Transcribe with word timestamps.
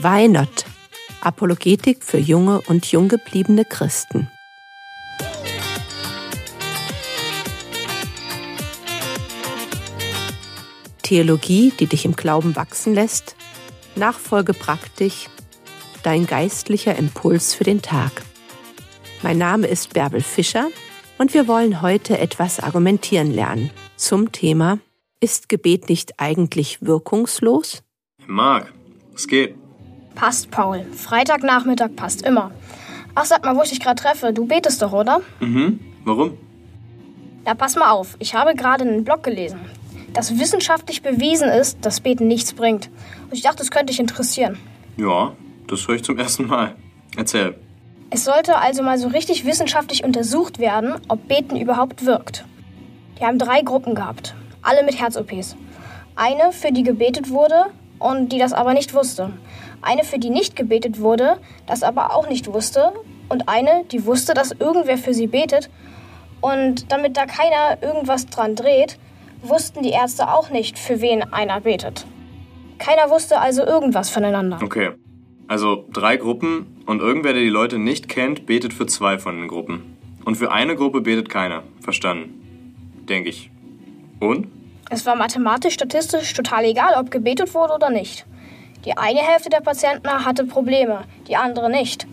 Why 0.00 0.28
Not? 0.28 0.64
Apologetik 1.22 2.04
für 2.04 2.18
junge 2.18 2.60
und 2.68 2.86
junggebliebene 2.86 3.64
Christen. 3.64 4.30
Theologie, 11.02 11.72
die 11.80 11.86
dich 11.86 12.04
im 12.04 12.14
Glauben 12.14 12.54
wachsen 12.54 12.94
lässt, 12.94 13.34
Nachfolge 13.96 14.54
praktisch, 14.54 15.26
dein 16.04 16.28
geistlicher 16.28 16.94
Impuls 16.94 17.54
für 17.54 17.64
den 17.64 17.82
Tag. 17.82 18.22
Mein 19.24 19.38
Name 19.38 19.66
ist 19.66 19.94
Bärbel 19.94 20.20
Fischer 20.20 20.68
und 21.18 21.34
wir 21.34 21.48
wollen 21.48 21.82
heute 21.82 22.18
etwas 22.18 22.60
argumentieren 22.60 23.32
lernen 23.34 23.72
zum 23.96 24.30
Thema 24.30 24.78
Ist 25.18 25.48
Gebet 25.48 25.88
nicht 25.88 26.20
eigentlich 26.20 26.82
wirkungslos? 26.82 27.82
Marc, 28.28 28.72
es 29.16 29.26
geht. 29.26 29.56
Passt, 30.18 30.50
Paul. 30.50 30.84
Freitagnachmittag 30.96 31.94
passt 31.94 32.22
immer. 32.22 32.50
Ach, 33.14 33.24
sag 33.24 33.44
mal, 33.44 33.54
wo 33.54 33.62
ich 33.62 33.68
dich 33.70 33.78
gerade 33.78 34.02
treffe. 34.02 34.32
Du 34.32 34.46
betest 34.46 34.82
doch, 34.82 34.92
oder? 34.92 35.20
Mhm. 35.38 35.78
Warum? 36.04 36.36
Na, 37.44 37.54
pass 37.54 37.76
mal 37.76 37.92
auf. 37.92 38.16
Ich 38.18 38.34
habe 38.34 38.56
gerade 38.56 38.82
einen 38.82 39.04
Blog 39.04 39.22
gelesen, 39.22 39.60
dass 40.14 40.36
wissenschaftlich 40.36 41.02
bewiesen 41.02 41.48
ist, 41.48 41.78
dass 41.82 42.00
Beten 42.00 42.26
nichts 42.26 42.52
bringt. 42.52 42.90
Und 43.26 43.34
ich 43.34 43.42
dachte, 43.42 43.58
das 43.58 43.70
könnte 43.70 43.92
dich 43.92 44.00
interessieren. 44.00 44.58
Ja, 44.96 45.34
das 45.68 45.86
höre 45.86 45.94
ich 45.94 46.02
zum 46.02 46.18
ersten 46.24 46.48
Mal. 46.48 46.74
Erzähl. 47.16 47.54
Es 48.10 48.24
sollte 48.24 48.56
also 48.58 48.82
mal 48.82 48.98
so 48.98 49.06
richtig 49.06 49.44
wissenschaftlich 49.44 50.02
untersucht 50.02 50.58
werden, 50.58 50.94
ob 51.06 51.28
Beten 51.28 51.56
überhaupt 51.56 52.04
wirkt. 52.04 52.44
Die 53.20 53.24
haben 53.24 53.38
drei 53.38 53.62
Gruppen 53.62 53.94
gehabt, 53.94 54.34
alle 54.62 54.82
mit 54.82 54.98
Herz-OPs. 54.98 55.54
Eine, 56.16 56.50
für 56.50 56.72
die 56.72 56.82
gebetet 56.82 57.30
wurde, 57.30 57.66
und 57.98 58.32
die 58.32 58.38
das 58.38 58.52
aber 58.52 58.74
nicht 58.74 58.94
wusste. 58.94 59.32
Eine, 59.82 60.04
für 60.04 60.18
die 60.18 60.30
nicht 60.30 60.56
gebetet 60.56 61.00
wurde, 61.00 61.38
das 61.66 61.82
aber 61.82 62.14
auch 62.14 62.28
nicht 62.28 62.52
wusste. 62.52 62.92
Und 63.28 63.48
eine, 63.48 63.84
die 63.90 64.04
wusste, 64.06 64.34
dass 64.34 64.52
irgendwer 64.52 64.98
für 64.98 65.14
sie 65.14 65.26
betet. 65.26 65.70
Und 66.40 66.90
damit 66.92 67.16
da 67.16 67.26
keiner 67.26 67.82
irgendwas 67.82 68.26
dran 68.26 68.54
dreht, 68.54 68.98
wussten 69.42 69.82
die 69.82 69.90
Ärzte 69.90 70.32
auch 70.32 70.50
nicht, 70.50 70.78
für 70.78 71.00
wen 71.00 71.22
einer 71.32 71.60
betet. 71.60 72.06
Keiner 72.78 73.10
wusste 73.10 73.40
also 73.40 73.64
irgendwas 73.64 74.10
voneinander. 74.10 74.60
Okay. 74.62 74.90
Also 75.48 75.86
drei 75.92 76.16
Gruppen 76.16 76.82
und 76.86 77.00
irgendwer, 77.00 77.32
der 77.32 77.42
die 77.42 77.48
Leute 77.48 77.78
nicht 77.78 78.08
kennt, 78.08 78.46
betet 78.46 78.72
für 78.72 78.86
zwei 78.86 79.18
von 79.18 79.36
den 79.36 79.48
Gruppen. 79.48 79.96
Und 80.24 80.36
für 80.36 80.52
eine 80.52 80.76
Gruppe 80.76 81.00
betet 81.00 81.28
keiner. 81.28 81.62
Verstanden. 81.80 83.04
Denke 83.08 83.30
ich. 83.30 83.50
Und? 84.20 84.48
Es 84.90 85.06
war 85.06 85.16
mathematisch, 85.16 85.74
statistisch 85.74 86.32
total 86.34 86.64
egal, 86.64 86.94
ob 86.98 87.10
gebetet 87.10 87.54
wurde 87.54 87.74
oder 87.74 87.90
nicht. 87.90 88.26
Die 88.84 88.96
eine 88.96 89.20
Hälfte 89.20 89.50
der 89.50 89.60
Patienten 89.60 90.08
hatte 90.08 90.44
Probleme, 90.44 91.04
die 91.26 91.36
andere 91.36 91.70
nicht. 91.70 92.06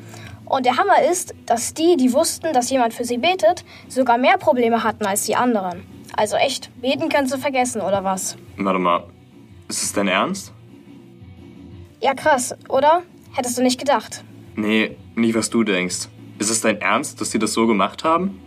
Und 0.45 0.65
der 0.65 0.77
Hammer 0.77 1.01
ist, 1.09 1.33
dass 1.45 1.73
die, 1.73 1.97
die 1.97 2.13
wussten, 2.13 2.53
dass 2.53 2.69
jemand 2.69 2.93
für 2.93 3.03
sie 3.03 3.17
betet, 3.17 3.65
sogar 3.87 4.17
mehr 4.17 4.37
Probleme 4.37 4.83
hatten 4.83 5.05
als 5.05 5.25
die 5.25 5.35
anderen. 5.35 5.83
Also 6.15 6.35
echt, 6.35 6.69
beten 6.81 7.09
kannst 7.09 7.33
du 7.33 7.37
vergessen, 7.37 7.81
oder 7.81 8.03
was? 8.03 8.37
Warte 8.57 8.79
mal, 8.79 9.03
ist 9.67 9.83
es 9.83 9.93
dein 9.93 10.07
Ernst? 10.07 10.53
Ja, 12.01 12.13
krass, 12.13 12.55
oder? 12.69 13.01
Hättest 13.33 13.57
du 13.57 13.63
nicht 13.63 13.79
gedacht. 13.79 14.23
Nee, 14.55 14.95
nicht 15.15 15.35
was 15.35 15.49
du 15.49 15.63
denkst. 15.63 16.07
Ist 16.37 16.49
es 16.49 16.61
dein 16.61 16.79
Ernst, 16.79 17.19
dass 17.19 17.31
die 17.31 17.39
das 17.39 17.53
so 17.53 17.67
gemacht 17.67 18.03
haben? 18.03 18.39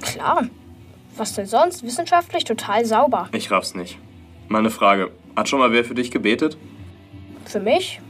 Klar. 0.00 0.48
Was 1.16 1.34
denn 1.34 1.46
sonst? 1.46 1.82
Wissenschaftlich 1.82 2.44
total 2.44 2.84
sauber. 2.84 3.28
Ich 3.32 3.50
raff's 3.50 3.74
nicht. 3.74 3.98
Meine 4.48 4.70
Frage. 4.70 5.10
Hat 5.36 5.48
schon 5.48 5.58
mal 5.58 5.72
wer 5.72 5.84
für 5.84 5.94
dich 5.94 6.10
gebetet? 6.10 6.56
Für 7.48 7.60
mich? 7.60 8.00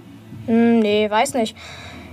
Hm, 0.47 0.81
nee, 0.81 1.09
weiß 1.09 1.35
nicht. 1.35 1.57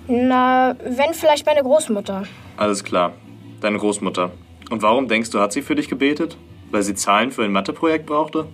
Na, 0.07 0.75
wenn 0.83 1.13
vielleicht 1.13 1.45
meine 1.47 1.63
Großmutter. 1.63 2.23
Alles 2.55 2.83
klar. 2.83 3.13
Deine 3.61 3.79
Großmutter. 3.79 4.31
Und 4.69 4.83
warum 4.83 5.07
denkst 5.07 5.31
du, 5.31 5.39
hat 5.39 5.51
sie 5.51 5.63
für 5.63 5.73
dich 5.73 5.89
gebetet? 5.89 6.37
Weil 6.69 6.83
sie 6.83 6.93
Zahlen 6.93 7.31
für 7.31 7.43
ein 7.43 7.51
Matheprojekt 7.51 8.05
brauchte? 8.05 8.47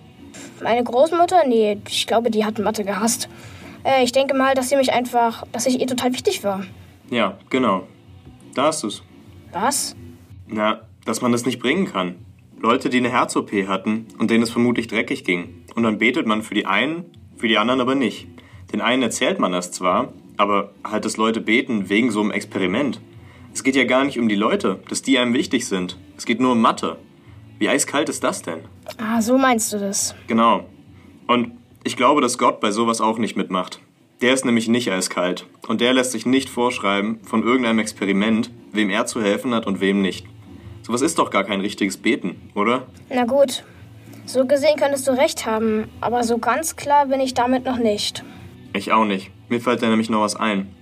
Meine 0.64 0.84
Großmutter? 0.84 1.46
Nee, 1.48 1.80
ich 1.90 2.08
glaube, 2.08 2.32
die 2.32 2.46
hat 2.46 2.60
Mathe 2.60 2.86
gehasst. 2.86 3.28
Äh, 3.84 4.04
ich 4.04 4.14
denke 4.14 4.36
mal, 4.36 4.56
dass 4.56 4.70
sie 4.70 4.78
mich 4.78 4.94
einfach, 4.94 5.44
dass 5.52 5.66
ich 5.66 5.80
ihr 5.80 5.88
total 5.88 6.14
wichtig 6.14 6.44
war. 6.46 6.64
Ja, 7.10 7.38
genau. 7.50 7.88
Da 8.56 8.64
hast 8.68 8.84
du's. 8.84 9.04
Was? 9.52 9.98
Na, 10.48 10.82
dass 11.06 11.22
man 11.22 11.34
das 11.34 11.46
nicht 11.46 11.60
bringen 11.60 11.92
kann. 11.92 12.16
Leute, 12.62 12.90
die 12.90 13.00
eine 13.00 13.10
Herz-OP 13.10 13.52
hatten 13.68 14.08
und 14.18 14.32
denen 14.32 14.44
es 14.44 14.50
vermutlich 14.50 14.88
dreckig 14.88 15.26
ging. 15.26 15.66
Und 15.76 15.84
dann 15.84 15.98
betet 15.98 16.26
man 16.26 16.42
für 16.42 16.54
die 16.54 16.66
einen, 16.66 17.06
für 17.36 17.48
die 17.48 17.58
anderen 17.58 17.82
aber 17.82 17.96
nicht. 17.96 18.28
Den 18.74 18.82
einen 18.82 19.04
erzählt 19.04 19.40
man 19.40 19.52
das 19.52 19.72
zwar, 19.72 20.14
aber 20.38 20.72
halt, 20.84 21.06
dass 21.06 21.18
Leute 21.18 21.42
beten 21.42 21.90
wegen 21.90 22.12
so 22.12 22.22
einem 22.22 22.32
Experiment. 22.32 23.02
Es 23.54 23.64
geht 23.64 23.76
ja 23.76 23.84
gar 23.84 24.06
nicht 24.06 24.18
um 24.18 24.30
die 24.30 24.36
Leute, 24.36 24.80
dass 24.90 25.02
die 25.02 25.18
einem 25.18 25.34
wichtig 25.34 25.68
sind. 25.68 25.98
Es 26.18 26.26
geht 26.26 26.40
nur 26.40 26.54
um 26.54 26.62
Mathe. 26.62 26.98
Wie 27.60 27.70
eiskalt 27.70 28.10
ist 28.10 28.24
das 28.24 28.42
denn? 28.42 28.60
Ah, 28.98 29.22
so 29.22 29.38
meinst 29.38 29.72
du 29.74 29.78
das. 29.78 30.16
Genau. 30.28 30.66
Und 31.28 31.52
ich 31.84 31.98
glaube, 31.98 32.22
dass 32.22 32.38
Gott 32.38 32.60
bei 32.60 32.72
sowas 32.72 33.02
auch 33.02 33.18
nicht 33.18 33.36
mitmacht. 33.36 33.80
Der 34.22 34.34
ist 34.34 34.46
nämlich 34.46 34.68
nicht 34.68 34.92
eiskalt. 34.92 35.48
Und 35.68 35.82
der 35.82 35.94
lässt 35.94 36.12
sich 36.12 36.26
nicht 36.26 36.50
vorschreiben 36.50 37.20
von 37.24 37.44
irgendeinem 37.44 37.80
Experiment, 37.80 38.52
wem 38.72 38.90
er 38.90 39.06
zu 39.06 39.22
helfen 39.22 39.54
hat 39.54 39.68
und 39.68 39.82
wem 39.82 40.02
nicht. 40.02 40.26
Sowas 40.84 41.02
ist 41.02 41.20
doch 41.20 41.30
gar 41.30 41.44
kein 41.44 41.62
richtiges 41.62 41.98
Beten, 41.98 42.50
oder? 42.56 42.88
Na 43.10 43.26
gut. 43.26 43.64
So 44.26 44.46
gesehen 44.46 44.78
könntest 44.78 45.08
du 45.08 45.12
recht 45.12 45.46
haben, 45.46 45.90
aber 46.00 46.24
so 46.24 46.38
ganz 46.38 46.76
klar 46.76 47.08
bin 47.08 47.20
ich 47.20 47.34
damit 47.34 47.66
noch 47.66 47.78
nicht. 47.78 48.24
Ich 48.74 48.92
auch 48.92 49.06
nicht. 49.06 49.32
Mir 49.50 49.60
fällt 49.60 49.82
da 49.82 49.90
nämlich 49.90 50.10
noch 50.10 50.22
was 50.22 50.36
ein. 50.36 50.74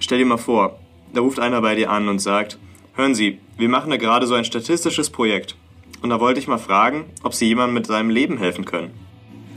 Stell 0.00 0.18
dir 0.18 0.26
mal 0.26 0.36
vor, 0.36 0.78
da 1.14 1.20
ruft 1.20 1.40
einer 1.40 1.60
bei 1.62 1.74
dir 1.74 1.90
an 1.90 2.08
und 2.08 2.18
sagt, 2.18 2.58
hören 2.94 3.14
Sie, 3.14 3.38
wir 3.56 3.68
machen 3.68 3.90
da 3.90 3.96
gerade 3.96 4.26
so 4.26 4.34
ein 4.34 4.44
statistisches 4.44 5.10
Projekt. 5.10 5.56
Und 6.02 6.10
da 6.10 6.20
wollte 6.20 6.38
ich 6.38 6.46
mal 6.46 6.58
fragen, 6.58 7.06
ob 7.22 7.34
Sie 7.34 7.46
jemandem 7.46 7.74
mit 7.74 7.86
seinem 7.86 8.10
Leben 8.10 8.38
helfen 8.38 8.64
können. 8.64 8.90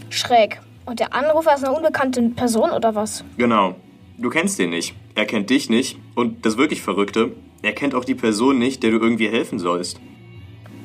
Schräg. 0.10 0.62
Und 0.86 1.00
der 1.00 1.14
Anrufer 1.14 1.54
ist 1.54 1.64
eine 1.64 1.76
unbekannte 1.76 2.22
Person 2.30 2.72
oder 2.72 2.96
was? 2.96 3.24
Genau. 3.38 3.76
Du 4.18 4.30
kennst 4.30 4.58
den 4.58 4.72
nicht. 4.72 4.96
Er 5.16 5.26
kennt 5.26 5.50
dich 5.50 5.70
nicht. 5.70 5.98
Und 6.16 6.46
das 6.46 6.58
wirklich 6.58 6.82
Verrückte, 6.82 7.34
er 7.62 7.74
kennt 7.74 7.94
auch 7.94 8.06
die 8.06 8.16
Person 8.16 8.58
nicht, 8.58 8.82
der 8.84 8.92
du 8.92 8.98
irgendwie 8.98 9.30
helfen 9.30 9.60
sollst. 9.60 10.00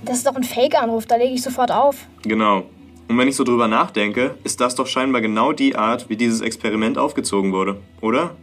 Das 0.04 0.18
ist 0.18 0.26
doch 0.26 0.36
ein 0.36 0.44
Fake-Anruf, 0.44 1.06
da 1.06 1.16
lege 1.16 1.34
ich 1.34 1.42
sofort 1.42 1.72
auf. 1.72 2.06
Genau. 2.22 2.66
Und 3.08 3.18
wenn 3.18 3.28
ich 3.28 3.36
so 3.36 3.44
drüber 3.44 3.68
nachdenke, 3.68 4.34
ist 4.42 4.60
das 4.60 4.74
doch 4.74 4.86
scheinbar 4.86 5.20
genau 5.20 5.52
die 5.52 5.76
Art, 5.76 6.08
wie 6.08 6.16
dieses 6.16 6.40
Experiment 6.40 6.98
aufgezogen 6.98 7.52
wurde, 7.52 7.80
oder? 8.00 8.34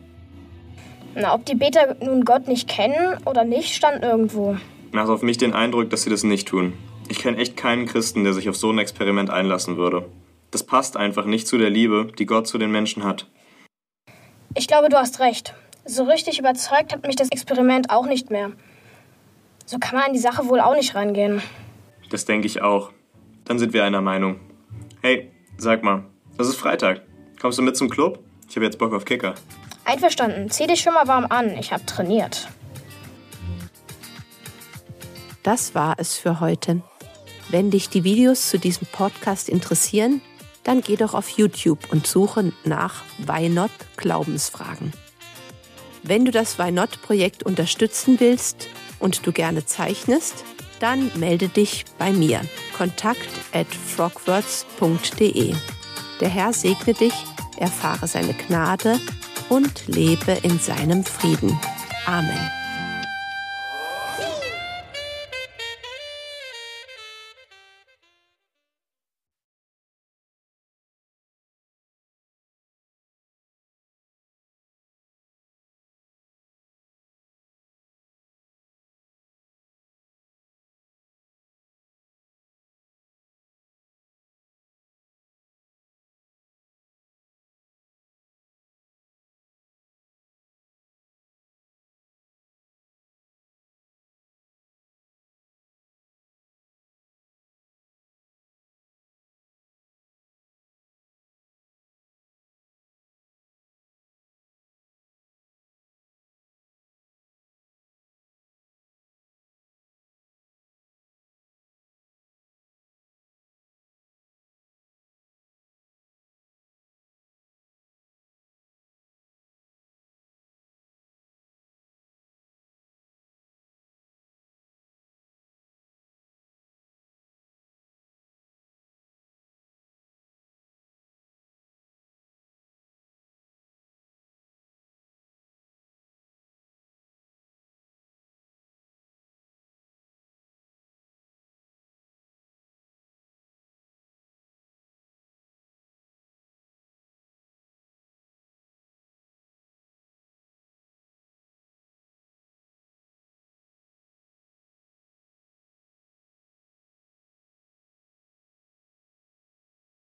Na, 1.16 1.34
ob 1.34 1.46
die 1.46 1.56
Beter 1.56 1.96
nun 2.02 2.24
Gott 2.24 2.48
nicht 2.48 2.68
kennen 2.68 3.18
oder 3.26 3.44
nicht, 3.44 3.76
stand 3.76 4.02
nirgendwo. 4.02 4.58
Macht 4.92 5.10
auf 5.10 5.22
mich 5.22 5.38
den 5.38 5.54
Eindruck, 5.54 5.90
dass 5.90 6.04
sie 6.04 6.10
das 6.10 6.24
nicht 6.24 6.48
tun. 6.48 6.74
Ich 7.10 7.20
kenne 7.20 7.38
echt 7.38 7.58
keinen 7.58 7.86
Christen, 7.86 8.24
der 8.24 8.34
sich 8.34 8.50
auf 8.50 8.56
so 8.56 8.72
ein 8.72 8.80
Experiment 8.80 9.30
einlassen 9.30 9.78
würde. 9.78 10.06
Das 10.52 10.64
passt 10.64 10.98
einfach 10.98 11.26
nicht 11.26 11.48
zu 11.48 11.58
der 11.58 11.70
Liebe, 11.70 12.08
die 12.18 12.26
Gott 12.26 12.48
zu 12.48 12.58
den 12.58 12.72
Menschen 12.72 13.04
hat. 13.04 13.28
Ich 14.56 14.68
glaube, 14.68 14.90
du 14.90 14.98
hast 14.98 15.20
recht. 15.20 15.54
So 15.86 16.04
richtig 16.04 16.40
überzeugt 16.40 16.94
hat 16.94 17.06
mich 17.06 17.16
das 17.16 17.30
Experiment 17.30 17.90
auch 17.90 18.06
nicht 18.06 18.30
mehr. 18.30 18.52
So 19.66 19.80
kann 19.80 19.96
man 19.96 20.08
an 20.08 20.14
die 20.14 20.20
Sache 20.20 20.48
wohl 20.48 20.60
auch 20.60 20.76
nicht 20.76 20.96
rangehen. 20.96 21.42
Das 22.10 22.26
denke 22.26 22.48
ich 22.48 22.62
auch. 22.62 22.92
Dann 23.46 23.60
sind 23.60 23.74
wir 23.74 23.84
einer 23.84 24.02
Meinung. 24.02 24.40
Hey, 25.06 25.34
sag 25.58 25.84
mal, 25.84 26.06
das 26.38 26.48
ist 26.48 26.56
Freitag. 26.56 27.02
Kommst 27.42 27.58
du 27.58 27.62
mit 27.62 27.76
zum 27.76 27.90
Club? 27.90 28.20
Ich 28.48 28.56
habe 28.56 28.64
jetzt 28.64 28.80
Bock 28.80 28.94
auf 28.94 29.04
Kicker. 29.04 29.36
Einverstanden. 29.84 30.50
Zieh 30.50 30.66
dich 30.66 30.80
schon 30.80 30.94
mal 30.94 31.10
warm 31.10 31.26
an. 31.26 31.58
Ich 31.58 31.74
habe 31.74 31.86
trainiert. 31.86 32.48
Das 35.44 35.76
war 35.76 35.96
es 35.98 36.16
für 36.16 36.40
heute. 36.40 36.84
Wenn 37.50 37.70
dich 37.70 37.90
die 37.90 38.06
Videos 38.06 38.50
zu 38.50 38.58
diesem 38.58 38.88
Podcast 38.94 39.50
interessieren, 39.50 40.22
dann 40.64 40.80
geh 40.80 40.96
doch 40.96 41.14
auf 41.14 41.28
YouTube 41.28 41.92
und 41.92 42.08
suche 42.08 42.54
nach 42.64 43.04
Why 43.18 43.50
Not 43.50 43.72
Glaubensfragen. 43.98 44.94
Wenn 46.02 46.24
du 46.24 46.32
das 46.32 46.58
Why 46.58 46.72
Not 46.72 47.02
Projekt 47.02 47.44
unterstützen 47.44 48.22
willst 48.22 48.70
und 49.00 49.28
du 49.28 49.34
gerne 49.34 49.66
zeichnest, 49.66 50.46
dann 50.80 51.12
melde 51.16 51.48
dich 51.48 51.86
bei 51.98 52.12
mir. 52.12 52.42
Kontakt 52.78 53.30
at 53.54 53.68
frogwords.de. 53.68 55.54
Der 56.20 56.30
Herr 56.30 56.54
segne 56.54 56.94
dich, 56.94 57.14
erfahre 57.58 58.08
seine 58.08 58.34
Gnade 58.34 59.00
und 59.50 59.88
lebe 59.88 60.32
in 60.44 60.60
seinem 60.60 61.04
Frieden. 61.04 61.58
Amen. 62.06 62.63